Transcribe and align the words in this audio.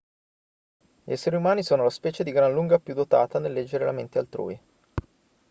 gli 1.03 1.11
esseri 1.11 1.35
umani 1.35 1.61
sono 1.61 1.83
la 1.83 1.91
specie 1.91 2.23
di 2.23 2.31
gran 2.31 2.51
lunga 2.51 2.79
più 2.79 2.95
dotata 2.95 3.37
nel 3.37 3.53
leggere 3.53 3.85
la 3.85 3.91
mente 3.91 4.17
altrui 4.17 4.59